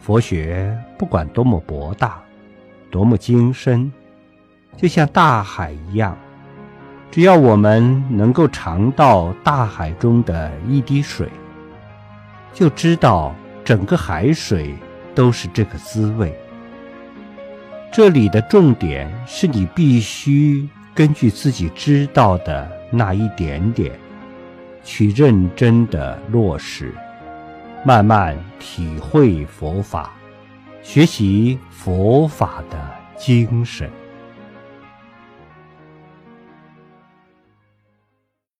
[0.00, 2.20] 佛学不管多么博大，
[2.90, 3.92] 多么精深，
[4.76, 6.16] 就像大海一样，
[7.10, 11.28] 只要我们能够尝到大海中的一滴水，
[12.52, 13.34] 就知道
[13.64, 14.74] 整个海水
[15.14, 16.34] 都是这个滋味。
[17.92, 23.92] 这里的重点是你必须根据自己知道的那一点点，
[24.82, 26.94] 去认真的落实，
[27.84, 30.12] 慢慢体会佛法，
[30.82, 33.90] 学习佛法的精神。